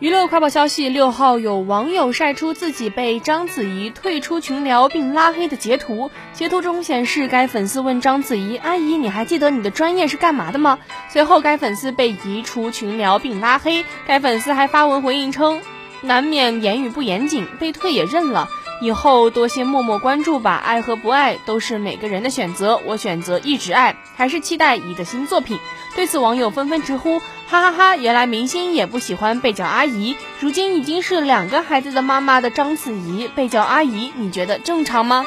[0.00, 6.10] 娱乐快报消息：六号有网友晒出自己被章子怡退出群聊并拉黑的截图。
[6.32, 10.78] 截图中显示，该粉丝问章子怡：“阿姨，你还记得你的专业是干嘛的吗？”
[11.12, 13.84] 随后，该粉丝被移出群聊并拉黑。
[14.06, 15.60] 该粉丝还发文回应称
[16.00, 18.48] ：“难免言语不严谨，被退也认了。
[18.80, 22.80] 以后多些默默关注吧，爱和不爱都是每个人的选择。
[22.86, 25.58] 我选择一直爱，还是期待一个新作品。”
[25.96, 27.18] 对此，网友纷纷直呼。
[27.18, 27.96] 哈哈哈！
[27.96, 30.16] 原来明星也不喜欢被叫阿姨。
[30.38, 35.24] 如今已经是两个孩子的妈妈的章子怡被叫阿姨，你觉得正常吗？